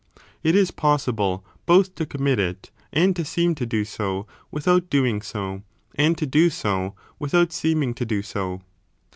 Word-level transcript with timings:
1 0.15 0.23
14 0.45 0.49
It 0.49 0.55
is 0.55 0.71
possible 0.71 1.45
both 1.67 1.93
to 1.93 2.07
commit 2.07 2.39
it, 2.39 2.71
and 2.91 3.15
to 3.15 3.23
seem 3.23 3.53
to 3.53 3.67
do 3.67 3.85
so 3.85 4.25
with 4.49 4.67
out 4.67 4.89
doing 4.89 5.21
so, 5.21 5.61
and 5.93 6.17
to 6.17 6.25
do 6.25 6.49
so 6.49 6.95
without 7.19 7.51
seeming 7.53 7.93
to 7.93 8.03
do 8.05 8.23
so. 8.23 8.61